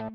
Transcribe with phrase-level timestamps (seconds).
[0.00, 0.06] ¿Qué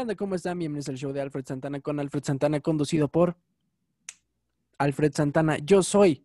[0.00, 0.14] onda?
[0.14, 0.58] ¿Cómo están?
[0.60, 3.36] Bienvenidos al show de Alfred Santana con Alfred Santana, conducido por
[4.78, 5.58] Alfred Santana.
[5.58, 6.24] Yo soy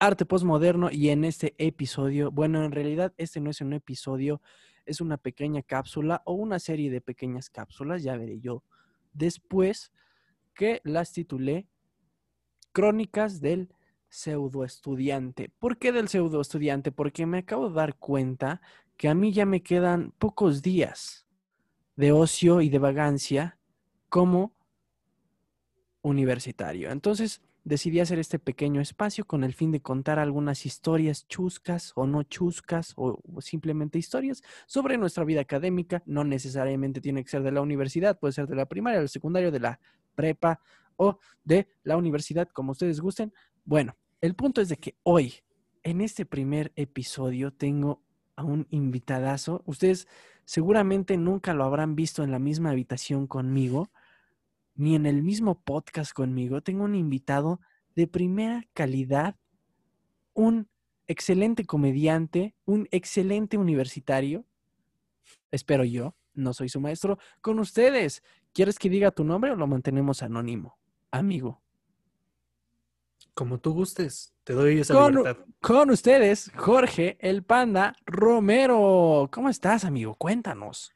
[0.00, 4.40] Arte Postmoderno y en este episodio, bueno, en realidad este no es un episodio,
[4.86, 8.62] es una pequeña cápsula o una serie de pequeñas cápsulas, ya veré yo
[9.12, 9.92] después,
[10.54, 11.68] que las titulé
[12.72, 13.70] Crónicas del
[14.08, 15.50] pseudo estudiante.
[15.58, 16.92] ¿Por qué del pseudo estudiante?
[16.92, 18.60] Porque me acabo de dar cuenta
[18.96, 21.26] que a mí ya me quedan pocos días
[21.96, 23.58] de ocio y de vagancia
[24.08, 24.54] como
[26.02, 26.90] universitario.
[26.90, 32.06] Entonces decidí hacer este pequeño espacio con el fin de contar algunas historias chuscas o
[32.06, 36.00] no chuscas o simplemente historias sobre nuestra vida académica.
[36.06, 39.50] No necesariamente tiene que ser de la universidad, puede ser de la primaria, del secundario,
[39.50, 39.80] de la
[40.14, 40.60] prepa
[40.94, 43.32] o de la universidad, como ustedes gusten.
[43.64, 45.34] Bueno, el punto es de que hoy,
[45.82, 48.00] en este primer episodio, tengo
[48.36, 49.64] a un invitadazo.
[49.66, 50.06] Ustedes
[50.44, 53.90] seguramente nunca lo habrán visto en la misma habitación conmigo,
[54.76, 56.60] ni en el mismo podcast conmigo.
[56.60, 57.60] Tengo un invitado
[57.94, 59.36] de primera calidad,
[60.34, 60.68] un
[61.06, 64.44] excelente comediante, un excelente universitario.
[65.50, 67.18] Espero yo, no soy su maestro.
[67.40, 70.78] Con ustedes, ¿quieres que diga tu nombre o lo mantenemos anónimo?
[71.10, 71.62] Amigo.
[73.34, 75.44] Como tú gustes, te doy esa Con, libertad.
[75.60, 79.28] con ustedes, Jorge el Panda Romero.
[79.30, 80.14] ¿Cómo estás, amigo?
[80.14, 80.95] Cuéntanos.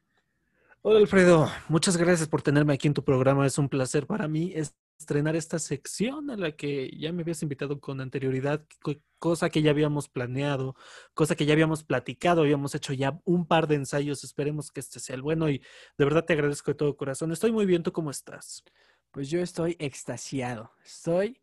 [0.83, 3.45] Hola Alfredo, muchas gracias por tenerme aquí en tu programa.
[3.47, 4.55] Es un placer para mí
[4.99, 9.61] estrenar esta sección a la que ya me habías invitado con anterioridad, co- cosa que
[9.61, 10.75] ya habíamos planeado,
[11.13, 14.25] cosa que ya habíamos platicado, habíamos hecho ya un par de ensayos.
[14.25, 15.59] Esperemos que este sea el bueno y
[15.99, 17.31] de verdad te agradezco de todo corazón.
[17.31, 18.65] Estoy muy bien, ¿tú cómo estás?
[19.11, 20.73] Pues yo estoy extasiado.
[20.83, 21.43] Estoy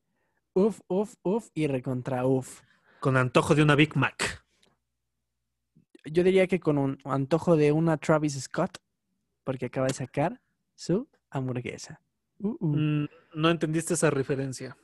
[0.53, 2.61] uf, uf, uf y recontra uf.
[2.99, 4.43] Con antojo de una Big Mac.
[6.05, 8.77] Yo diría que con un antojo de una Travis Scott,
[9.47, 10.41] porque acaba de sacar
[10.75, 12.01] su hamburguesa.
[12.39, 12.75] Uh, uh.
[12.75, 14.77] Mm, no entendiste esa referencia.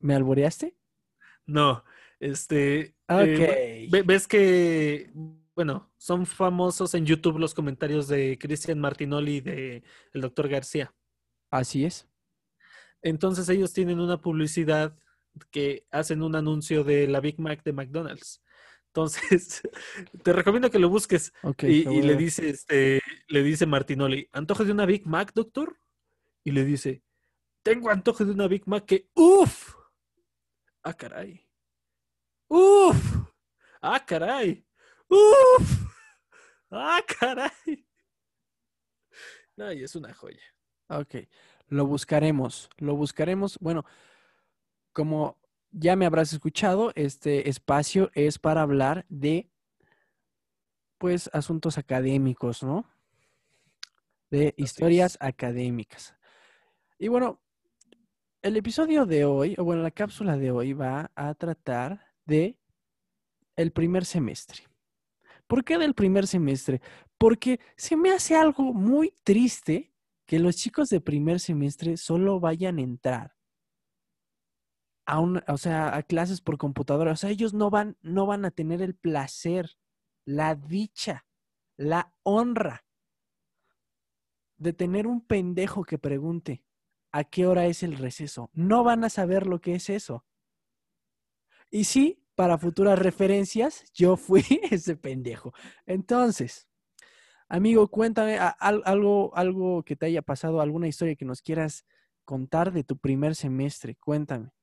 [0.00, 0.76] ¿Me alboreaste?
[1.46, 1.84] No,
[2.18, 2.96] este.
[3.08, 3.20] Ok.
[3.22, 5.12] eh, ve- ves que,
[5.54, 9.82] bueno, son famosos en YouTube los comentarios de Cristian Martinoli y de
[10.12, 10.92] el doctor García.
[11.48, 12.08] Así es.
[13.00, 14.98] Entonces ellos tienen una publicidad
[15.52, 18.42] que hacen un anuncio de la Big Mac de McDonald's.
[18.96, 19.60] Entonces,
[20.24, 21.34] te recomiendo que lo busques.
[21.60, 25.78] Y le dice, este, le dice Martinoli, ¿antojo de una Big Mac, doctor?
[26.44, 27.02] Y le dice,
[27.62, 29.74] tengo antojo de una Big Mac que, uff,
[30.82, 31.46] ah, caray,
[32.48, 33.28] uff,
[33.82, 34.66] ah, caray,
[35.10, 35.94] uff,
[36.70, 37.86] ah, caray.
[39.56, 40.42] No, y es una joya.
[40.88, 41.16] Ok,
[41.68, 43.58] lo buscaremos, lo buscaremos.
[43.58, 43.84] Bueno,
[44.94, 45.38] como
[45.70, 49.50] ya me habrás escuchado, este espacio es para hablar de,
[50.98, 52.88] pues, asuntos académicos, ¿no?
[54.30, 56.16] De historias académicas.
[56.98, 57.40] Y bueno,
[58.42, 62.58] el episodio de hoy, o bueno, la cápsula de hoy va a tratar de
[63.56, 64.64] el primer semestre.
[65.46, 66.80] ¿Por qué del primer semestre?
[67.18, 69.92] Porque se me hace algo muy triste
[70.26, 73.35] que los chicos de primer semestre solo vayan a entrar
[75.06, 77.12] a un, o sea, a clases por computadora.
[77.12, 79.78] O sea, ellos no van, no van a tener el placer,
[80.24, 81.24] la dicha,
[81.76, 82.84] la honra
[84.58, 86.64] de tener un pendejo que pregunte
[87.12, 88.50] a qué hora es el receso.
[88.52, 90.24] No van a saber lo que es eso.
[91.70, 95.52] Y sí, para futuras referencias, yo fui ese pendejo.
[95.86, 96.68] Entonces,
[97.48, 101.86] amigo, cuéntame algo, algo que te haya pasado, alguna historia que nos quieras
[102.24, 103.94] contar de tu primer semestre.
[103.96, 104.55] Cuéntame.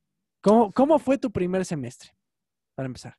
[0.44, 2.14] ¿Cómo, cómo fue tu primer semestre?
[2.76, 3.16] Para empezar.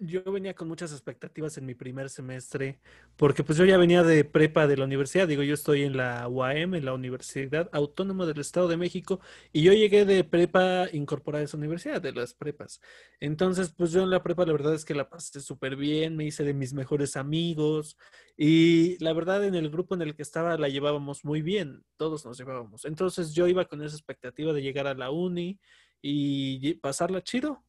[0.00, 2.80] Yo venía con muchas expectativas en mi primer semestre,
[3.16, 6.26] porque pues yo ya venía de prepa de la universidad, digo, yo estoy en la
[6.28, 9.20] UAM, en la Universidad Autónoma del Estado de México,
[9.52, 12.80] y yo llegué de prepa incorporada a esa universidad, de las prepas.
[13.20, 16.24] Entonces, pues yo en la prepa la verdad es que la pasé súper bien, me
[16.24, 17.96] hice de mis mejores amigos,
[18.36, 22.24] y la verdad en el grupo en el que estaba la llevábamos muy bien, todos
[22.24, 22.84] nos llevábamos.
[22.84, 25.58] Entonces yo iba con esa expectativa de llegar a la uni
[26.02, 27.64] y pasarla chido.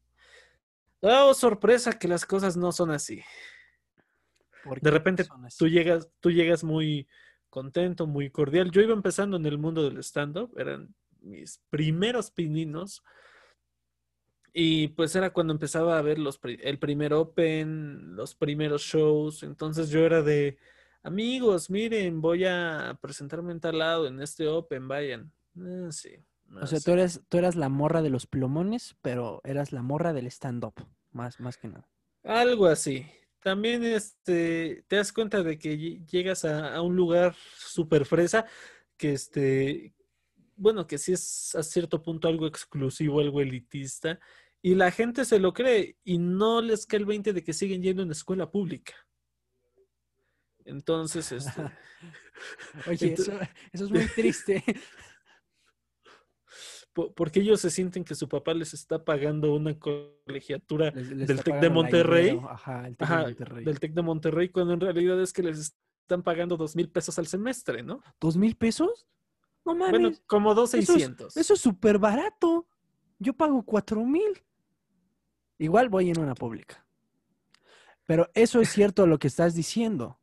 [1.01, 3.21] Oh, sorpresa que las cosas no son así.
[4.63, 5.57] ¿Por De repente así?
[5.57, 7.07] tú llegas, tú llegas muy
[7.49, 8.71] contento, muy cordial.
[8.71, 13.01] Yo iba empezando en el mundo del stand-up, eran mis primeros pininos.
[14.51, 19.43] Y pues era cuando empezaba a ver los, el primer open, los primeros shows.
[19.43, 20.57] Entonces yo era de,
[21.03, 25.31] amigos, miren, voy a presentarme en tal lado, en este Open, vayan.
[25.57, 26.17] Ah, sí.
[26.61, 30.13] O sea, tú eres, tú eras la morra de los plomones, pero eras la morra
[30.13, 30.73] del stand-up,
[31.11, 31.87] más, más que nada.
[32.23, 33.05] Algo así.
[33.41, 38.45] También este, te das cuenta de que llegas a, a un lugar súper fresa,
[38.97, 39.93] que este,
[40.55, 44.19] bueno, que sí es a cierto punto algo exclusivo, algo elitista,
[44.61, 47.81] y la gente se lo cree y no les cae el 20 de que siguen
[47.81, 48.93] yendo en escuela pública.
[50.65, 51.61] Entonces, este...
[52.87, 53.39] Oye, eso,
[53.71, 54.63] es muy triste.
[57.15, 61.69] Porque ellos se sienten que su papá les está pagando una colegiatura del TEC de
[61.69, 62.39] Monterrey.
[62.49, 63.65] Ajá, el TEC de Monterrey.
[63.65, 67.19] Del TEC de Monterrey, cuando en realidad es que les están pagando dos mil pesos
[67.19, 68.01] al semestre, ¿no?
[68.19, 69.07] ¿Dos mil pesos?
[69.65, 69.91] No mames.
[69.91, 71.37] Bueno, como dos seiscientos.
[71.37, 72.67] Eso es súper barato.
[73.19, 74.43] Yo pago cuatro mil.
[75.57, 76.85] Igual voy en una pública.
[78.05, 80.19] Pero eso es cierto lo que estás diciendo.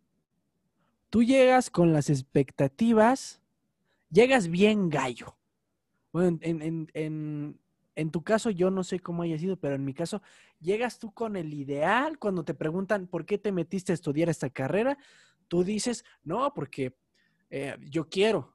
[1.10, 3.40] Tú llegas con las expectativas,
[4.10, 5.36] llegas bien gallo.
[6.16, 6.88] Bueno, en,
[7.94, 10.22] en, tu caso yo no sé cómo haya sido, pero en mi caso,
[10.60, 14.48] llegas tú con el ideal cuando te preguntan por qué te metiste a estudiar esta
[14.48, 14.96] carrera,
[15.46, 16.96] tú dices, no, porque
[17.50, 18.54] eh, yo quiero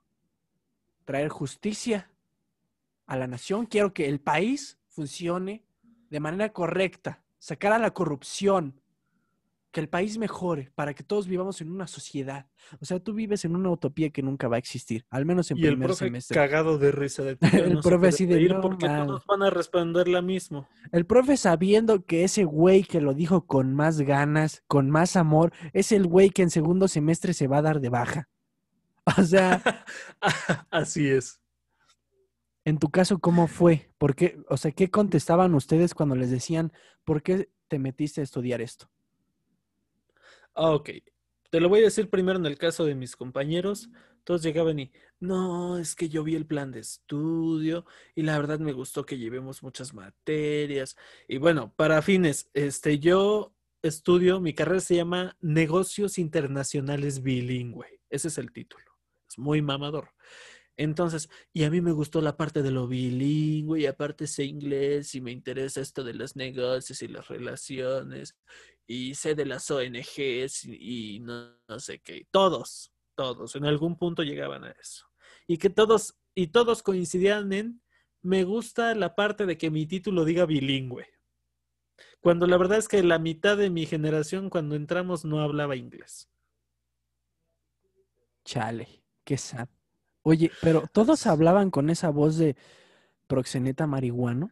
[1.05, 2.09] traer justicia
[3.05, 5.63] a la nación, quiero que el país funcione
[6.09, 8.80] de manera correcta, sacar a la corrupción,
[9.71, 12.45] que el país mejore, para que todos vivamos en una sociedad.
[12.81, 15.57] O sea, tú vives en una utopía que nunca va a existir, al menos en
[15.57, 16.35] y primer el profe semestre.
[16.35, 20.21] cagado de risa de El profe así de ir porque todos van a responder la
[20.21, 20.67] mismo.
[20.91, 25.53] El profe sabiendo que ese güey que lo dijo con más ganas, con más amor,
[25.71, 28.29] es el güey que en segundo semestre se va a dar de baja.
[29.17, 29.63] O sea,
[30.69, 31.41] así es.
[32.63, 33.91] En tu caso, ¿cómo fue?
[33.97, 34.37] ¿Por qué?
[34.47, 36.71] O sea, ¿qué contestaban ustedes cuando les decían,
[37.03, 38.91] ¿por qué te metiste a estudiar esto?
[40.53, 40.89] Ah, ok.
[41.49, 43.89] Te lo voy a decir primero en el caso de mis compañeros.
[44.23, 48.59] Todos llegaban y, no, es que yo vi el plan de estudio y la verdad
[48.59, 50.95] me gustó que llevemos muchas materias.
[51.27, 58.01] Y bueno, para fines, este, yo estudio, mi carrera se llama Negocios Internacionales Bilingüe.
[58.09, 58.85] Ese es el título.
[59.27, 60.09] Es muy mamador.
[60.81, 65.13] Entonces, y a mí me gustó la parte de lo bilingüe y aparte sé inglés
[65.13, 68.35] y me interesa esto de los negocios y las relaciones
[68.87, 72.25] y sé de las ONGs y, no, sé qué.
[72.31, 75.05] Todos, todos, en algún punto llegaban a eso.
[75.45, 77.83] Y que todos, y todos coincidían en,
[78.23, 81.05] me gusta la parte de que mi título diga bilingüe.
[82.21, 86.27] Cuando la verdad es que la mitad de mi generación cuando entramos no hablaba inglés.
[88.43, 89.69] Chale, qué sad.
[90.23, 92.55] Oye, pero ¿todos hablaban con esa voz de
[93.27, 94.51] proxeneta marihuano?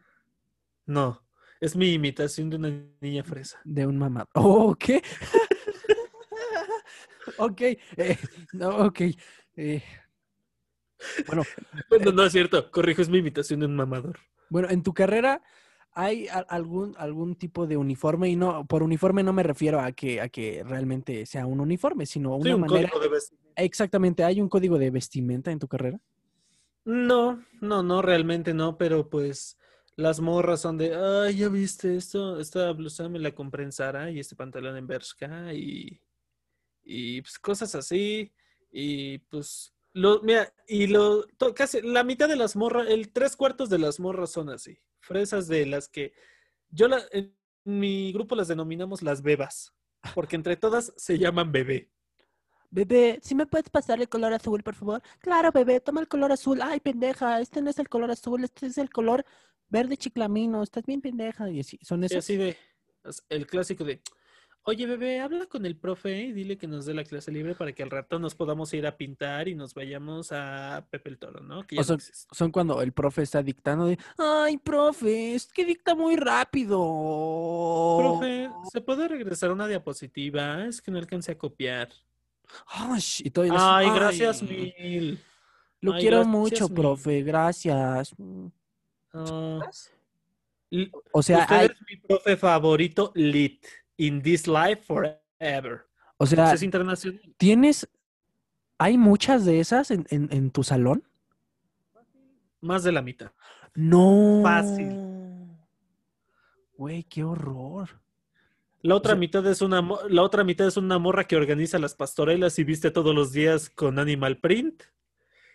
[0.86, 1.22] No,
[1.60, 3.60] es mi imitación de una niña fresa.
[3.64, 4.26] De un mamá.
[4.34, 5.02] Oh, ¿qué?
[7.38, 8.18] ok, eh,
[8.52, 9.00] no, ok.
[9.56, 9.82] Eh,
[11.26, 11.42] bueno,
[11.88, 14.18] bueno, no es cierto, corrijo, es mi imitación de un mamador.
[14.48, 15.42] Bueno, en tu carrera
[15.92, 18.28] ¿Hay algún, algún tipo de uniforme?
[18.28, 22.06] Y no, por uniforme no me refiero a que, a que realmente sea un uniforme,
[22.06, 22.88] sino una un manera.
[22.88, 23.52] Código de vestimenta.
[23.56, 26.00] Exactamente, ¿hay un código de vestimenta en tu carrera?
[26.84, 29.58] No, no, no, realmente no, pero pues
[29.96, 34.10] las morras son de, ay, ya viste esto, esta blusa me la compré en Zara
[34.10, 36.00] y este pantalón en Bershka y,
[36.84, 38.32] y pues cosas así.
[38.72, 43.68] Y pues, lo, mira, y lo, casi la mitad de las morras, el tres cuartos
[43.70, 46.12] de las morras son así fresas de las que
[46.68, 49.74] yo la, en mi grupo las denominamos las bebas,
[50.14, 51.90] porque entre todas se llaman bebé.
[52.70, 55.02] Bebé, ¿sí me puedes pasar el color azul, por favor?
[55.18, 56.60] Claro, bebé, toma el color azul.
[56.62, 59.24] Ay, pendeja, este no es el color azul, este es el color
[59.68, 60.62] verde chiclamino.
[60.62, 61.50] Estás bien pendeja.
[61.50, 62.18] Y así, son esas.
[62.18, 62.56] así de,
[63.28, 64.00] el clásico de,
[64.64, 67.72] Oye, bebé, habla con el profe y dile que nos dé la clase libre para
[67.72, 71.40] que al rato nos podamos ir a pintar y nos vayamos a Pepe el Toro,
[71.40, 71.60] ¿no?
[71.60, 71.84] o
[72.30, 76.76] son, cuando el profe está dictando de, ay, profe, es que dicta muy rápido.
[77.98, 80.66] Profe, ¿se puede regresar una diapositiva?
[80.66, 81.88] Es que no alcancé a copiar.
[82.66, 85.18] Ay, ay, gracias mil.
[85.80, 88.14] Lo quiero mucho, profe, gracias.
[89.14, 89.60] Ah.
[91.12, 93.64] o sea, usted es mi profe favorito, Lit
[94.00, 95.86] in this life forever.
[96.16, 96.54] O sea,
[97.36, 97.88] ¿tienes,
[98.78, 101.04] hay muchas de esas en, en, tu salón?
[102.60, 103.32] Más de la mitad.
[103.74, 104.40] No.
[104.42, 104.90] Fácil.
[106.76, 108.00] Güey, qué horror.
[108.82, 112.58] La otra mitad es una la otra mitad es una morra que organiza las pastorelas
[112.58, 114.82] y viste todos los días con Animal Print.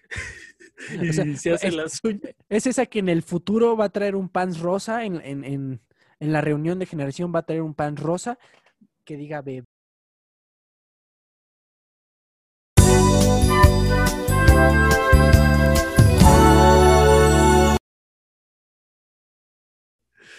[1.02, 2.36] y se hace es, las uñas.
[2.50, 5.82] Es esa que en el futuro va a traer un pants rosa en, en, en
[6.20, 8.38] en la reunión de generación va a traer un pan rosa
[9.04, 9.66] que diga bebé.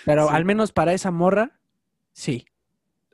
[0.06, 1.59] Pero al menos para esa morra,
[2.12, 2.47] sí.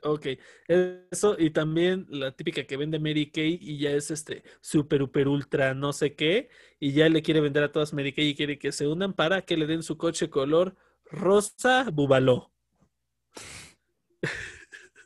[0.03, 0.27] Ok,
[0.67, 5.27] eso y también la típica que vende Mary Kay y ya es este super, super,
[5.29, 8.59] ultra, no sé qué, y ya le quiere vender a todas Mary Kay y quiere
[8.59, 12.52] que se unan para que le den su coche color rosa bubaló.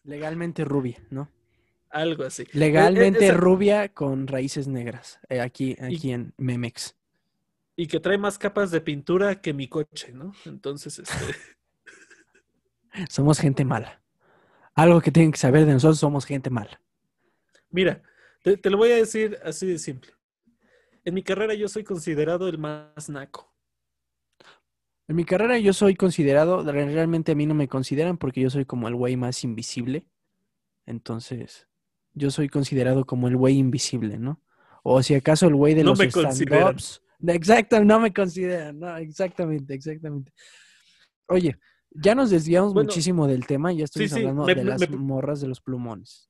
[0.04, 1.30] Legalmente rubia, ¿no?
[1.90, 2.44] algo así.
[2.44, 5.20] E- e- Legalmente esa- rubia con raíces negras.
[5.30, 6.96] eh, aquí, aquí en Memex.
[7.76, 10.34] y que trae más capas de pintura que mi coche, ¿no?
[10.46, 11.16] Entonces, este,
[13.10, 14.02] Somos gente mala.
[14.74, 16.82] Algo que tienen que saber de nosotros, somos gente mala.
[17.70, 18.02] mira,
[18.44, 20.12] te, te lo voy a decir así de simple.
[21.06, 23.54] En mi carrera yo soy considerado el más naco.
[25.08, 28.50] En mi carrera yo soy considerado, re- realmente a mí no me consideran porque yo
[28.50, 30.06] soy como el güey más invisible.
[30.86, 31.68] Entonces,
[32.14, 34.42] yo soy considerado como el güey invisible, ¿no?
[34.84, 37.02] O si acaso el güey de No los stand-ups.
[37.28, 40.32] Exacto, no me consideran, no, exactamente, exactamente.
[41.28, 41.58] Oye,
[41.92, 44.98] ya nos desviamos Bueno, muchísimo del tema, ya sí, hablando me- de me- las me-
[44.98, 46.30] morras de los plumones.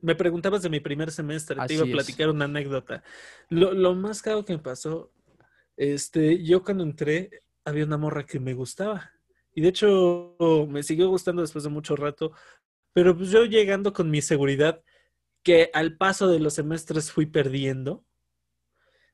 [0.00, 1.92] Me preguntabas de mi primer semestre, te iba a es.
[1.92, 3.02] platicar una anécdota.
[3.50, 5.12] Lo, lo más caro que me pasó,
[5.76, 9.12] este, yo cuando entré, había una morra que me gustaba.
[9.52, 10.36] Y de hecho,
[10.68, 12.32] me siguió gustando después de mucho rato.
[12.92, 14.82] Pero pues yo llegando con mi seguridad,
[15.42, 18.04] que al paso de los semestres fui perdiendo,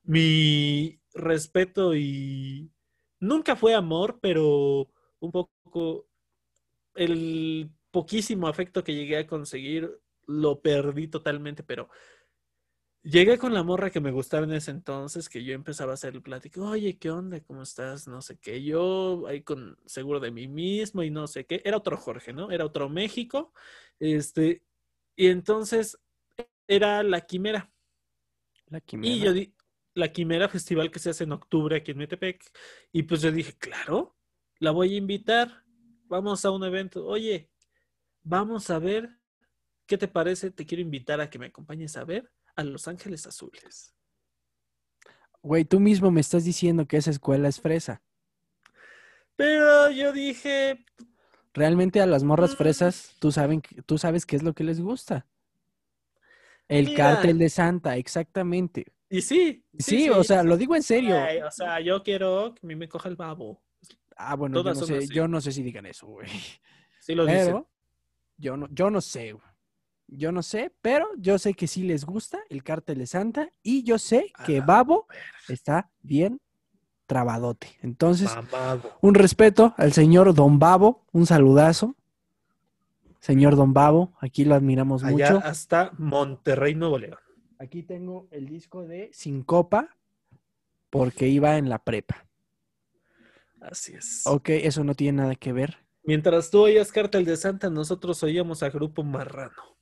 [0.03, 2.71] mi respeto y
[3.21, 6.09] nunca fue amor, pero un poco
[6.95, 11.89] el poquísimo afecto que llegué a conseguir lo perdí totalmente, pero
[13.07, 16.15] llegué con la morra que me gustaba en ese entonces, que yo empezaba a hacer
[16.15, 17.41] el plático, oye, ¿qué onda?
[17.41, 18.09] ¿Cómo estás?
[18.09, 21.77] No sé qué, yo ahí con seguro de mí mismo y no sé qué, era
[21.79, 22.51] otro Jorge, ¿no?
[22.51, 23.53] Era otro México,
[24.01, 24.63] este,
[25.17, 25.99] y entonces
[26.69, 27.73] era la quimera.
[28.69, 29.25] La Y quimera.
[29.25, 29.55] yo di
[29.95, 32.45] la Quimera Festival que se hace en octubre aquí en Metepec.
[32.93, 34.15] Y pues yo dije, claro,
[34.59, 35.65] la voy a invitar.
[36.05, 37.07] Vamos a un evento.
[37.07, 37.51] Oye,
[38.23, 39.09] vamos a ver,
[39.87, 40.51] ¿qué te parece?
[40.51, 43.95] Te quiero invitar a que me acompañes a ver a Los Ángeles Azules.
[45.43, 48.03] Güey, tú mismo me estás diciendo que esa escuela es fresa.
[49.37, 50.85] Pero yo dije,
[51.53, 52.57] Realmente a las morras Mm.
[52.57, 55.27] fresas, tú, saben, tú sabes qué es lo que les gusta.
[56.69, 56.97] El Mira.
[57.15, 58.93] cártel de Santa, exactamente.
[59.09, 59.65] y sí.
[59.79, 61.17] Sí, o sea, lo digo en serio.
[61.19, 63.63] Ay, o sea, yo quiero que a mí me coja el babo.
[64.17, 65.09] Ah, bueno, yo no sé, así.
[65.15, 66.29] yo no sé si digan eso, güey.
[67.01, 67.47] Sí lo dicen.
[67.47, 67.71] Pero
[68.37, 69.47] yo no, yo no sé, güey.
[70.09, 73.83] Yo no sé, pero yo sé que sí les gusta el cártel de Santa y
[73.83, 75.07] yo sé que Ah, Babo
[75.49, 76.41] está bien
[77.07, 77.77] trabadote.
[77.83, 78.99] Entonces, Mamado.
[79.01, 81.97] un respeto al señor Don Babo, un saludazo.
[83.21, 85.47] Señor Don Babo, aquí lo admiramos Allá mucho.
[85.47, 87.19] hasta Monterrey, Nuevo León.
[87.59, 89.97] Aquí tengo el disco de Sincopa
[90.91, 92.27] porque iba en la prepa.
[93.61, 94.23] Así es.
[94.27, 95.79] Ok, eso no tiene nada que ver.
[96.05, 99.76] Mientras tú oías Cártel de Santa, nosotros oíamos a Grupo Marrano.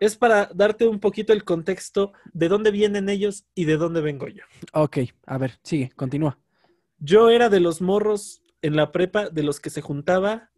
[0.00, 4.28] Es para darte un poquito el contexto de dónde vienen ellos y de dónde vengo
[4.28, 4.42] yo.
[4.72, 6.38] Ok, a ver, sigue, continúa.
[6.98, 10.50] Yo era de los morros en la prepa de los que se juntaba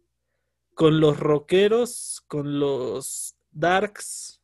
[0.73, 4.41] con los rockeros, con los darks,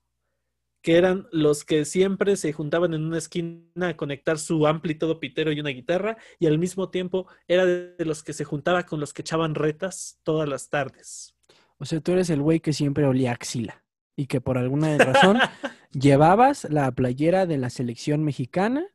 [0.82, 5.20] que eran los que siempre se juntaban en una esquina a conectar su ampli todo
[5.20, 8.86] pitero y una guitarra, y al mismo tiempo era de de los que se juntaba
[8.86, 11.36] con los que echaban retas todas las tardes.
[11.78, 13.83] O sea, tú eres el güey que siempre olía axila
[14.16, 15.38] y que por alguna razón
[15.92, 18.86] llevabas la playera de la selección mexicana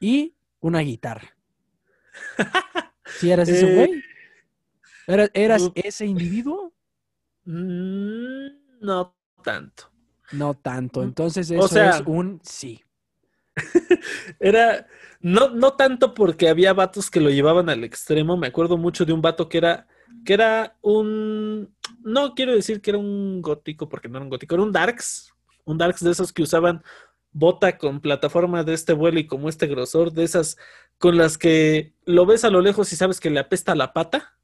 [0.00, 1.36] y una guitarra.
[3.18, 4.02] ¿Sí eras ese Eh, güey?
[5.34, 6.72] ¿Eras, ese individuo?
[7.44, 8.46] Mm,
[8.80, 9.90] No tanto.
[10.32, 11.00] No tanto.
[11.00, 12.82] Mm, Entonces o eso sea- es un sí.
[14.40, 14.86] Era,
[15.20, 18.36] no, no tanto porque había vatos que lo llevaban al extremo.
[18.36, 19.86] Me acuerdo mucho de un vato que era,
[20.24, 21.74] que era un,
[22.06, 25.34] no quiero decir que era un gótico porque no era un gótico, era un darks,
[25.64, 26.82] un darks de esos que usaban
[27.32, 30.56] bota con plataforma de este vuelo y como este grosor, de esas
[30.98, 34.38] con las que lo ves a lo lejos y sabes que le apesta la pata.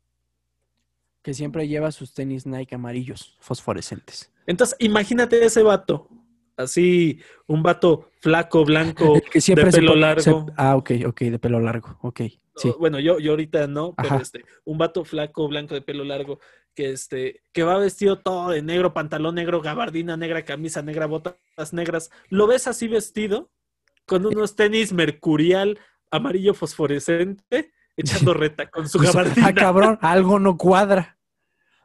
[1.23, 4.33] Que siempre lleva sus tenis Nike amarillos, fosforescentes.
[4.47, 6.09] Entonces, imagínate ese vato,
[6.57, 10.23] así, un vato flaco, blanco, El que siempre de pelo largo.
[10.47, 11.97] se- ah, ok, ok, de pelo largo.
[12.03, 12.23] Ok,
[12.57, 12.75] sí.
[12.79, 14.21] Bueno, yo, yo ahorita no, pero Ajá.
[14.23, 16.41] este, un vato flaco, blanco, de pelo largo,
[16.75, 21.73] que este, que va vestido todo de negro, pantalón negro, gabardina negra, camisa negra, botas
[21.73, 22.11] negras.
[22.29, 23.51] ¿Lo ves así vestido?
[24.07, 25.79] Con unos tenis mercurial
[26.11, 29.47] amarillo fosforescente, echando reta con su Pues, gabardina.
[29.49, 31.19] ah, cabrón, algo no cuadra.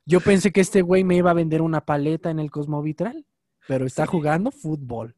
[0.05, 3.25] Yo pensé que este güey me iba a vender una paleta en el Cosmovitral,
[3.67, 4.11] pero está Sí.
[4.11, 5.15] jugando fútbol.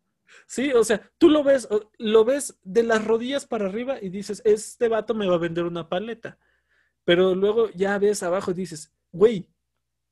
[0.47, 4.41] Sí, o sea, tú lo ves, lo ves de las rodillas para arriba y dices,
[4.45, 6.37] este vato me va a vender una paleta.
[7.03, 9.47] Pero luego ya ves abajo y dices, güey,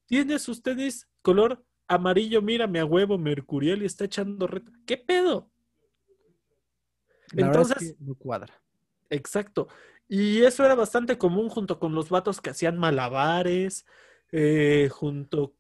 [0.07, 4.71] tiene sus tenis color amarillo, mírame a huevo, mercurial y está echando reta.
[4.85, 5.51] ¿Qué pedo?
[7.33, 8.59] La verdad es que no cuadra.
[9.09, 9.67] Exacto.
[10.07, 13.85] Y eso era bastante común junto con los vatos que hacían malabares,
[14.31, 15.53] eh, junto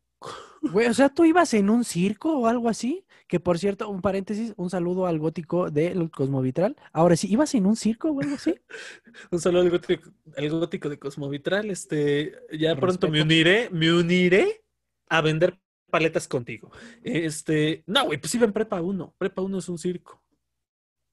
[0.61, 3.05] Güey, o sea, ¿tú ibas en un circo o algo así?
[3.27, 6.75] Que por cierto, un paréntesis, un saludo al gótico del Cosmovitral.
[6.93, 8.55] Ahora sí, ¿ibas en un circo o algo así?
[9.31, 11.69] un saludo al gótico, al gótico de Cosmovitral.
[11.69, 14.63] Este, ya pronto me uniré, me uniré
[15.09, 15.59] a vender
[15.89, 16.71] paletas contigo.
[17.03, 19.15] Este, no, güey, pues iba en Prepa 1.
[19.17, 20.21] Prepa 1 es un circo.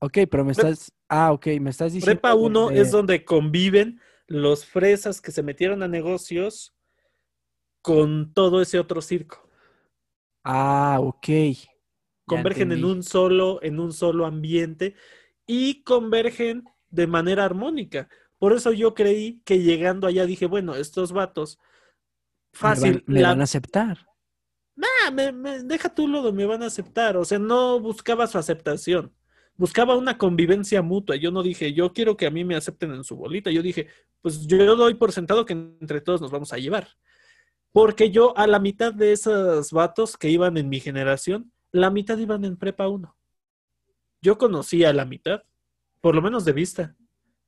[0.00, 0.92] Ok, pero me estás.
[1.08, 2.20] Ah, ok, me estás diciendo.
[2.20, 6.74] Prepa 1 es donde conviven los fresas que se metieron a negocios
[7.84, 9.46] con todo ese otro circo.
[10.42, 11.28] Ah, ok.
[12.24, 14.94] Convergen en un solo, en un solo ambiente
[15.46, 18.08] y convergen de manera armónica.
[18.38, 21.58] Por eso yo creí que llegando allá dije, bueno, estos vatos,
[22.54, 23.04] fácil.
[23.06, 24.08] Me van, a aceptar.
[24.76, 27.18] Nah, me, deja tú lo me van a aceptar.
[27.18, 29.12] O sea, no buscaba su aceptación.
[29.56, 31.16] Buscaba una convivencia mutua.
[31.16, 33.50] Yo no dije, yo quiero que a mí me acepten en su bolita.
[33.50, 33.88] Yo dije,
[34.22, 36.88] pues yo doy por sentado que entre todos nos vamos a llevar.
[37.74, 42.16] Porque yo a la mitad de esos vatos que iban en mi generación, la mitad
[42.18, 43.16] iban en prepa 1.
[44.22, 45.42] Yo conocía a la mitad,
[46.00, 46.94] por lo menos de vista.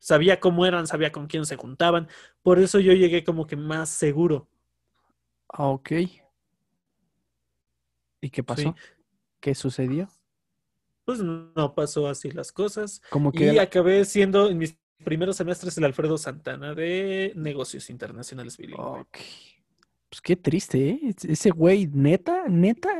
[0.00, 2.08] Sabía cómo eran, sabía con quién se juntaban.
[2.42, 4.48] Por eso yo llegué como que más seguro.
[5.48, 5.92] Ah, ok.
[8.20, 8.74] ¿Y qué pasó?
[9.38, 10.08] ¿Qué sucedió?
[11.04, 13.00] Pues no pasó así las cosas.
[13.10, 18.58] Como que y acabé siendo en mis primeros semestres el Alfredo Santana de negocios internacionales
[18.76, 19.18] Ok.
[20.08, 21.14] Pues qué triste, ¿eh?
[21.28, 22.90] Ese güey, neta, neta.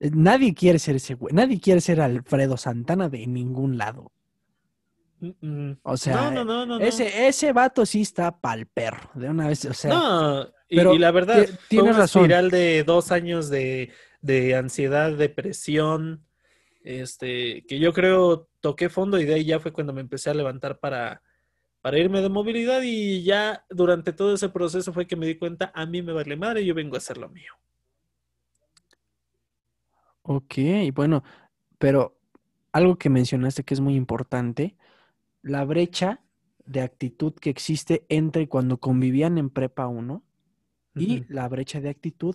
[0.00, 1.34] Eh, nadie quiere ser ese güey.
[1.34, 4.12] Nadie quiere ser Alfredo Santana de ningún lado.
[5.82, 9.64] O sea, no, no, no, ese, ese vato sí está pa'l perro, de una vez,
[9.64, 9.90] o sea.
[9.90, 12.24] No, y, la verdad, tiene razón.
[12.24, 16.26] espiral de dos años de, de, ansiedad, depresión,
[16.84, 20.34] este, que yo creo toqué fondo y de ahí ya fue cuando me empecé a
[20.34, 21.22] levantar para,
[21.86, 25.70] para irme de movilidad y ya durante todo ese proceso fue que me di cuenta,
[25.72, 27.52] a mí me vale madre, yo vengo a hacer lo mío.
[30.22, 30.54] Ok,
[30.92, 31.22] bueno,
[31.78, 32.18] pero
[32.72, 34.76] algo que mencionaste que es muy importante,
[35.42, 36.24] la brecha
[36.64, 40.24] de actitud que existe entre cuando convivían en prepa 1
[40.96, 42.34] y la brecha de actitud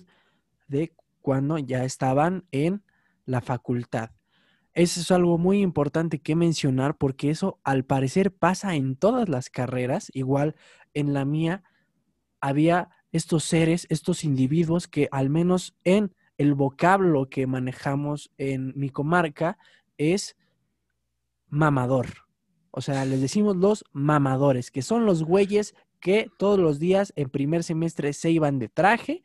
[0.70, 2.84] de cuando ya estaban en
[3.26, 4.12] la facultad.
[4.74, 9.50] Eso es algo muy importante que mencionar porque eso al parecer pasa en todas las
[9.50, 10.10] carreras.
[10.14, 10.56] Igual
[10.94, 11.64] en la mía
[12.40, 18.90] había estos seres, estos individuos que al menos en el vocablo que manejamos en mi
[18.90, 19.58] comarca
[19.98, 20.38] es
[21.50, 22.08] mamador.
[22.72, 27.30] O sea, les decimos los mamadores, que son los güeyes que todos los días en
[27.30, 29.24] primer semestre se iban de traje,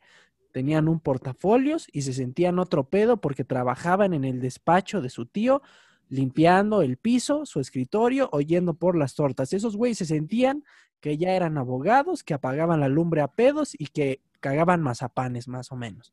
[0.57, 5.27] tenían un portafolios y se sentían otro pedo porque trabajaban en el despacho de su
[5.27, 5.61] tío,
[6.09, 9.53] limpiando el piso, su escritorio, oyendo por las tortas.
[9.53, 10.63] Esos güeyes se sentían
[10.99, 15.71] que ya eran abogados, que apagaban la lumbre a pedos y que cagaban mazapanes, más
[15.71, 16.11] o menos.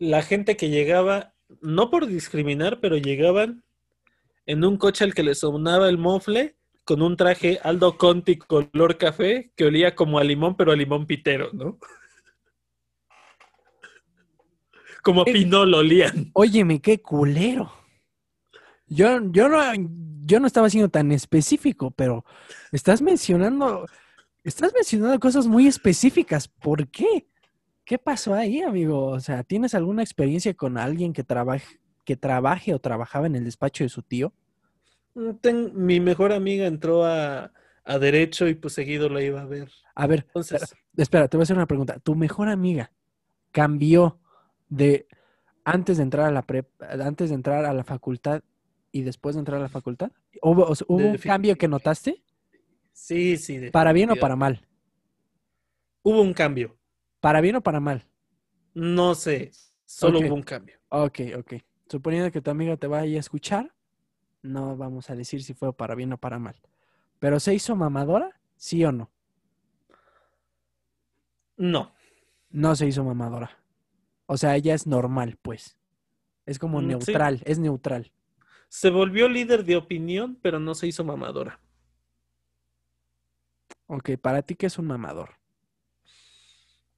[0.00, 3.62] La gente que llegaba, no por discriminar, pero llegaban
[4.44, 8.98] en un coche al que le sonaba el mofle con un traje Aldo Conti color
[8.98, 11.78] café que olía como a limón, pero a limón pitero, ¿no?
[15.04, 16.30] Como a pinol olían.
[16.32, 17.70] Óyeme, qué culero.
[18.86, 19.60] Yo, yo, no,
[20.24, 22.24] yo no estaba siendo tan específico, pero
[22.72, 23.84] estás mencionando,
[24.42, 26.48] estás mencionando cosas muy específicas.
[26.48, 27.28] ¿Por qué?
[27.84, 29.08] ¿Qué pasó ahí, amigo?
[29.08, 33.44] O sea, ¿tienes alguna experiencia con alguien que trabaje, que trabaje o trabajaba en el
[33.44, 34.32] despacho de su tío?
[35.74, 37.52] Mi mejor amiga entró a,
[37.84, 39.70] a, derecho y pues seguido la iba a ver.
[39.94, 40.74] A ver, Entonces...
[40.96, 41.98] espera, te voy a hacer una pregunta.
[41.98, 42.90] ¿Tu mejor amiga
[43.52, 44.18] cambió
[44.74, 45.06] de
[45.64, 48.42] antes de entrar a la prep, antes de entrar a la facultad
[48.90, 50.10] y después de entrar a la facultad?
[50.42, 52.22] ¿Hubo, un cambio que notaste?
[52.92, 53.70] Sí, sí.
[53.70, 54.66] ¿Para bien o para mal?
[56.02, 56.76] Hubo un cambio.
[57.20, 58.06] ¿Para bien o para mal?
[58.74, 59.52] No sé,
[59.84, 60.78] solo hubo un cambio.
[60.88, 61.54] Ok, ok.
[61.88, 63.72] Suponiendo que tu amiga te vaya a escuchar,
[64.42, 66.56] no vamos a decir si fue para bien o para mal.
[67.20, 68.40] ¿Pero se hizo mamadora?
[68.56, 69.10] ¿Sí o no?
[71.56, 71.94] No.
[72.50, 73.63] No se hizo mamadora.
[74.26, 75.76] O sea, ella es normal, pues.
[76.46, 78.12] Es como mm, neutral, es neutral.
[78.68, 81.60] Se volvió líder de opinión, pero no se hizo mamadora.
[83.86, 85.36] Ok, para ti, ¿qué es un mamador?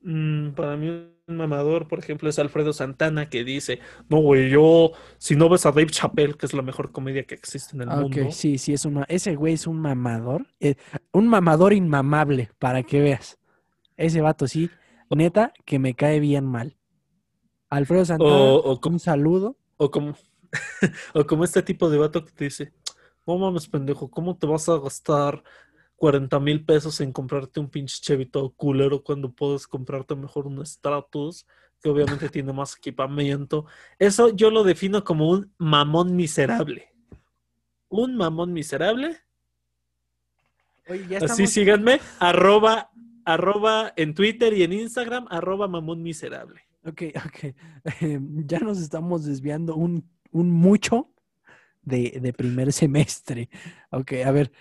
[0.00, 4.92] Mm, para mí, un mamador, por ejemplo, es Alfredo Santana que dice: No, güey, yo,
[5.18, 7.88] si no ves a Dave Chappelle, que es la mejor comedia que existe en el
[7.88, 8.22] mundo.
[8.22, 10.46] Ok, sí, sí, es un, ese güey es un mamador.
[10.60, 10.76] Eh,
[11.12, 13.38] un mamador inmamable, para que veas.
[13.96, 14.70] Ese vato sí,
[15.10, 16.76] neta, que me cae bien mal.
[17.70, 19.57] Alfredo Santana, O, o co- un saludo.
[19.76, 20.14] o como,
[21.14, 22.72] o como este tipo de vato que te dice,
[23.26, 25.42] no mames, pendejo, ¿cómo te vas a gastar
[25.96, 30.64] 40 mil pesos en comprarte un pinche Chevy todo culero cuando puedes comprarte mejor un
[30.64, 31.46] Stratus
[31.83, 33.66] que obviamente tiene más equipamiento?
[33.98, 36.92] Eso yo lo defino como un mamón miserable.
[37.88, 39.18] Un mamón miserable.
[40.88, 42.90] Oye, ya Así síganme, arroba,
[43.24, 46.62] arroba en Twitter y en Instagram, arroba mamón miserable.
[46.87, 47.55] Ok, ok.
[48.01, 51.11] Em, ya nos estamos desviando un, un mucho
[51.83, 53.49] de, de primer semestre.
[53.90, 54.53] Ok, a ver.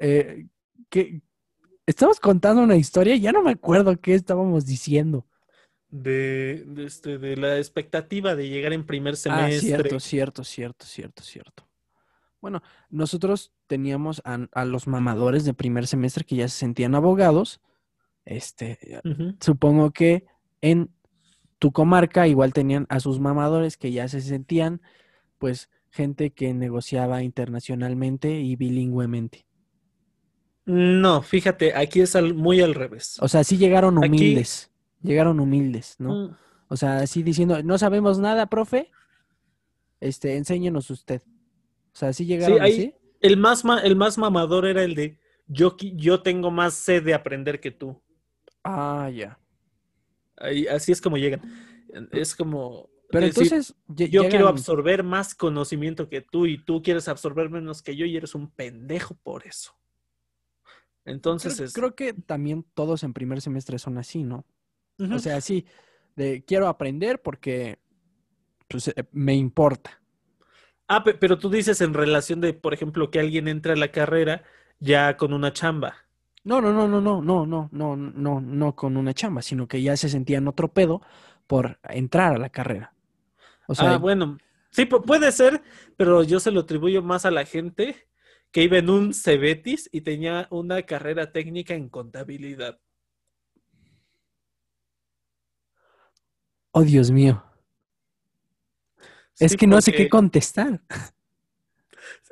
[0.00, 0.46] eh,
[0.88, 1.22] ¿qué?
[1.86, 5.26] Estabas contando una historia, ya no me acuerdo qué estábamos diciendo.
[5.90, 9.60] De, de, este, de la expectativa de llegar en primer Ah, semestre.
[9.60, 11.68] cierto, cierto, cierto, cierto, cierto.
[12.40, 17.60] Bueno, nosotros teníamos a, a los mamadores de primer semestre que ya se sentían abogados.
[18.24, 18.78] Este,
[19.40, 20.24] supongo que
[20.62, 20.90] en
[21.58, 24.80] tu comarca igual tenían a sus mamadores que ya se sentían,
[25.38, 29.46] pues, gente que negociaba internacionalmente y bilingüemente.
[30.66, 33.16] No, fíjate, aquí es al- muy al revés.
[33.20, 34.70] O sea, sí llegaron Aquí- humildes,
[35.02, 36.28] llegaron humildes, ¿no?
[36.28, 36.36] Mm,
[36.68, 38.90] O sea, así diciendo, no sabemos nada, profe,
[40.00, 41.20] este, enséñenos usted.
[41.92, 42.94] O sea, sí llegaron ahí- así.
[43.20, 47.14] El más, ma- el más mamador era el de yo, yo tengo más sed de
[47.14, 48.00] aprender que tú.
[48.64, 49.38] Ah, ya.
[50.36, 51.40] Ahí- así es como llegan.
[52.12, 57.08] Es como Pero decir, entonces, yo quiero absorber más conocimiento que tú y tú quieres
[57.08, 59.76] absorber menos que yo y eres un pendejo por eso.
[61.04, 61.72] Entonces creo, es...
[61.74, 64.44] creo que también todos en primer semestre son así, ¿no?
[65.12, 65.66] O sea, sí,
[66.16, 67.78] de quiero aprender porque
[68.68, 70.00] pues, eh, me importa.
[70.88, 73.90] Ah, pe- pero tú dices en relación de, por ejemplo, que alguien entra a la
[73.92, 74.44] carrera
[74.80, 76.03] ya con una chamba.
[76.44, 79.80] No, no, no, no, no, no, no, no, no, no con una chamba, sino que
[79.82, 81.00] ya se sentían otro pedo
[81.46, 82.94] por entrar a la carrera.
[83.66, 84.38] O sea, ah, bueno,
[84.70, 85.62] sí, pu- puede ser,
[85.96, 88.08] pero yo se lo atribuyo más a la gente
[88.50, 92.78] que iba en un Cebetis y tenía una carrera técnica en contabilidad.
[96.72, 97.42] oh Dios mío,
[99.38, 100.80] es Sí, que no sé qué contestar.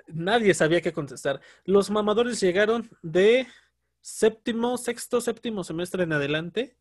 [0.08, 1.40] nadie sabía qué contestar.
[1.64, 3.46] Los mamadores llegaron de
[4.02, 6.76] séptimo, sexto, séptimo semestre en adelante.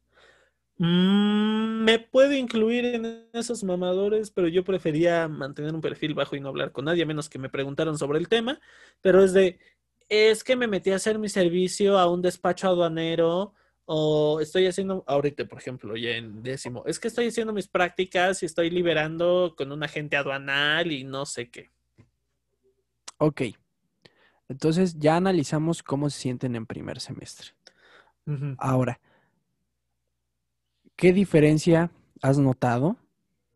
[0.77, 6.41] Mm, me puedo incluir en esos mamadores, pero yo prefería mantener un perfil bajo y
[6.41, 8.59] no hablar con nadie, a menos que me preguntaran sobre el tema.
[9.01, 9.59] Pero es de,
[10.09, 13.53] es que me metí a hacer mi servicio a un despacho aduanero
[13.85, 18.41] o estoy haciendo, ahorita por ejemplo, ya en décimo, es que estoy haciendo mis prácticas
[18.41, 21.69] y estoy liberando con un agente aduanal y no sé qué.
[23.17, 23.41] Ok,
[24.51, 27.49] entonces ya analizamos cómo se sienten en primer semestre.
[28.57, 28.99] Ahora,
[30.95, 32.97] ¿qué diferencia has notado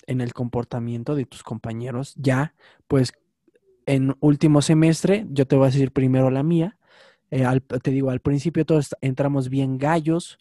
[0.07, 2.55] en el comportamiento de tus compañeros ya,
[2.87, 3.13] pues,
[3.85, 5.25] en último semestre?
[5.29, 6.77] Yo te voy a decir primero la mía.
[7.31, 10.37] Eh, al- te digo, al principio todos entramos bien gallos,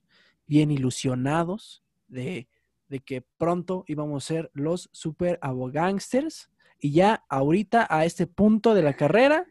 [0.46, 2.48] bien ilusionados de,
[2.88, 6.50] de que pronto íbamos a ser los super abogánsters.
[6.78, 9.46] Y ya ahorita, a este punto de la carrera,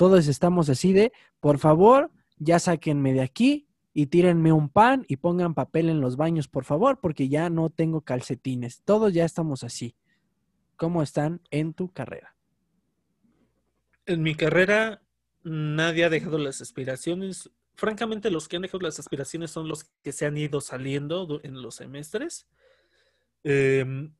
[0.00, 5.18] todos estamos así de, por favor, ya sáquenme de aquí y tírenme un pan y
[5.18, 8.80] pongan papel en los baños, por favor, porque ya no tengo calcetines.
[8.86, 9.94] Todos ya estamos así.
[10.76, 12.34] ¿Cómo están en tu carrera?
[14.06, 15.02] En mi carrera
[15.42, 17.50] nadie ha dejado las aspiraciones.
[17.74, 21.60] Francamente, los que han dejado las aspiraciones son los que se han ido saliendo en
[21.60, 22.48] los semestres.
[23.44, 24.14] Em,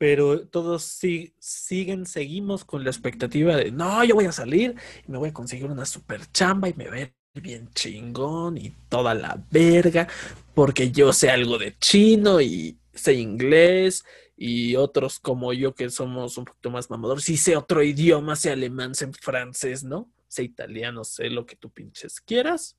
[0.00, 4.74] pero todos sí, siguen, seguimos con la expectativa de, no, yo voy a salir
[5.06, 9.12] y me voy a conseguir una super chamba y me voy bien chingón y toda
[9.12, 10.08] la verga,
[10.54, 14.06] porque yo sé algo de chino y sé inglés
[14.38, 18.50] y otros como yo que somos un poquito más mamadores, y sé otro idioma, sé
[18.52, 20.10] alemán, sé francés, ¿no?
[20.28, 22.78] Sé italiano, sé lo que tú pinches quieras.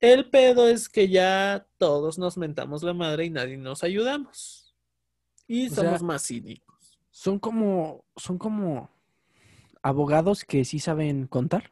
[0.00, 4.63] El pedo es que ya todos nos mentamos la madre y nadie nos ayudamos.
[5.46, 6.98] Y O sea, somos más cínicos.
[7.10, 8.90] Son como, son como
[9.82, 11.70] abogados que sí saben contar.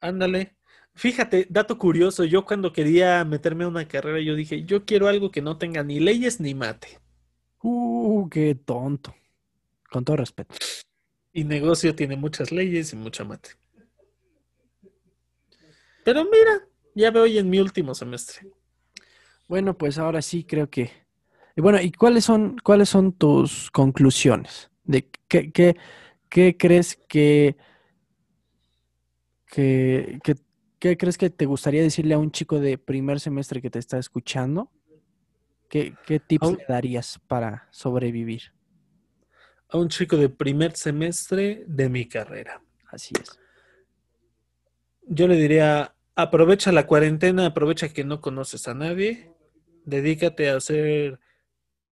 [0.00, 0.56] Ándale.
[0.94, 5.30] Fíjate, dato curioso, yo cuando quería meterme a una carrera, yo dije, yo quiero algo
[5.30, 6.98] que no tenga ni leyes ni mate.
[7.62, 9.14] Uh, qué tonto.
[9.90, 10.54] Con todo respeto.
[11.32, 13.50] Y negocio tiene muchas leyes y mucha mate.
[16.04, 18.50] Pero mira, ya veo hoy en mi último semestre.
[19.48, 20.90] Bueno, pues ahora sí creo que.
[21.56, 24.70] y Bueno, ¿y cuáles son, cuáles son tus conclusiones?
[24.84, 25.76] ¿De qué, qué,
[26.28, 27.56] qué crees que,
[29.46, 30.34] que, que
[30.78, 33.98] ¿Qué crees que te gustaría decirle a un chico de primer semestre que te está
[33.98, 34.70] escuchando?
[35.68, 38.42] ¿Qué, qué tips un- le darías para sobrevivir?
[39.70, 42.62] A un chico de primer semestre de mi carrera.
[42.90, 43.40] Así es.
[45.08, 49.32] Yo le diría, aprovecha la cuarentena, aprovecha que no conoces a nadie,
[49.88, 51.18] dedícate a hacer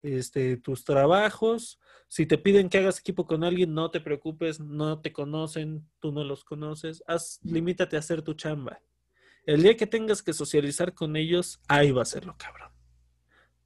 [0.03, 1.79] este, tus trabajos.
[2.09, 6.13] Si te piden que hagas equipo con alguien, no te preocupes, no te conocen, tú
[6.13, 7.03] no los conoces.
[7.07, 8.81] Haz, limítate a hacer tu chamba.
[9.45, 12.71] El día que tengas que socializar con ellos, ahí va a ser lo cabrón.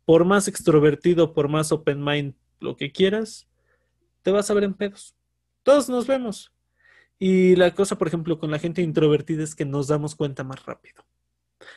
[0.05, 3.49] Por más extrovertido, por más open mind, lo que quieras,
[4.23, 5.15] te vas a ver en pedos.
[5.62, 6.53] Todos nos vemos.
[7.19, 10.65] Y la cosa, por ejemplo, con la gente introvertida es que nos damos cuenta más
[10.65, 11.05] rápido.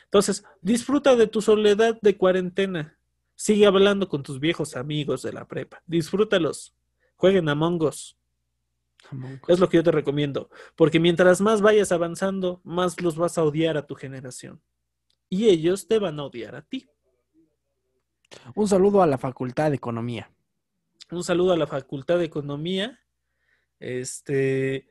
[0.04, 2.98] Entonces, disfruta de tu soledad de cuarentena.
[3.34, 5.82] Sigue hablando con tus viejos amigos de la prepa.
[5.86, 6.74] Disfrútalos.
[7.16, 8.16] Jueguen a Us.
[9.48, 10.50] Es lo que yo te recomiendo.
[10.76, 14.60] Porque mientras más vayas avanzando, más los vas a odiar a tu generación.
[15.28, 16.88] Y ellos te van a odiar a ti.
[18.54, 20.30] Un saludo a la Facultad de Economía.
[21.10, 23.00] Un saludo a la Facultad de Economía.
[23.78, 24.88] Este,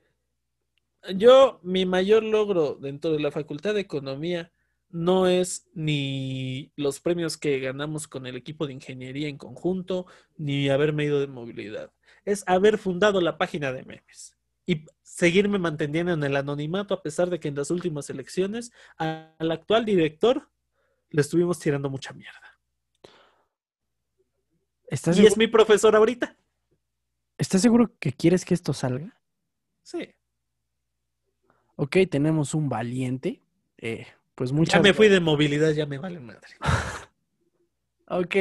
[1.15, 4.51] yo, mi mayor logro dentro de la Facultad de Economía
[4.89, 10.69] no es ni los premios que ganamos con el equipo de ingeniería en conjunto, ni
[10.69, 11.91] haberme ido de movilidad.
[12.25, 17.29] Es haber fundado la página de memes y seguirme manteniendo en el anonimato a pesar
[17.29, 20.49] de que en las últimas elecciones al actual director
[21.09, 22.59] le estuvimos tirando mucha mierda.
[24.87, 26.35] ¿Estás Y es mi profesor ahorita.
[27.37, 29.19] ¿Estás seguro que quieres que esto salga?
[29.83, 30.15] Sí.
[31.75, 33.41] Ok, tenemos un valiente.
[33.77, 34.07] Eh,
[34.39, 36.47] pues Ya muchas me fui de movilidad, ya me vale madre.
[38.11, 38.35] Ok.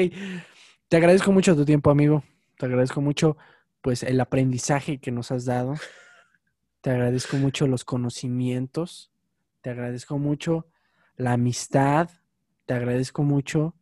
[0.88, 2.22] Te agradezco mucho tu tiempo, amigo.
[2.56, 3.36] Te agradezco mucho,
[3.82, 5.74] pues, el aprendizaje que nos has dado.
[6.80, 9.12] Te agradezco mucho los conocimientos.
[9.60, 10.68] Te agradezco mucho
[11.16, 12.08] la amistad.
[12.64, 13.74] Te agradezco mucho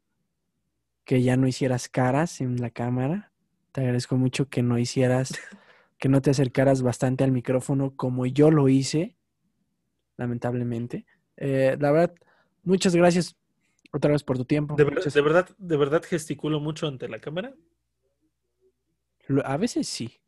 [1.04, 3.30] que ya no hicieras caras en la cámara.
[3.70, 5.34] Te agradezco mucho que no hicieras,
[5.98, 9.18] que no te acercaras bastante al micrófono como yo lo hice,
[10.16, 11.06] lamentablemente.
[11.36, 12.14] Eh, la verdad,
[12.62, 13.36] muchas gracias
[13.92, 14.74] otra vez por tu tiempo.
[14.76, 17.54] ¿De, ver- Muchas- de verdad, ¿De verdad gesticulo mucho ante la cámara?
[19.44, 20.20] A veces sí.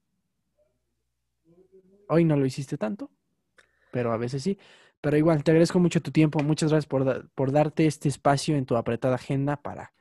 [2.09, 3.11] Hoy no lo hiciste tanto,
[3.91, 4.59] pero a veces sí.
[5.01, 6.41] Pero igual, te agradezco mucho tu tiempo.
[6.43, 9.93] Muchas gracias por, da- por darte este espacio en tu apretada agenda para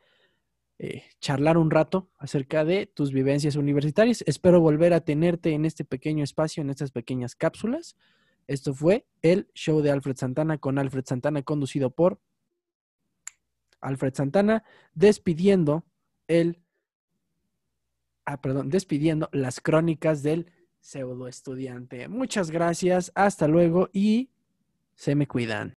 [0.80, 4.24] eh, charlar un rato acerca de tus vivencias universitarias.
[4.26, 7.96] Espero volver a tenerte en este pequeño espacio, en estas pequeñas cápsulas.
[8.48, 12.20] Esto fue el show de Alfred Santana con Alfred Santana conducido por
[13.82, 15.84] Alfred Santana, despidiendo
[16.28, 16.60] el
[18.26, 22.08] ah, perdón, despidiendo las crónicas del pseudo estudiante.
[22.08, 24.30] Muchas gracias, hasta luego y
[24.96, 25.76] se me cuidan.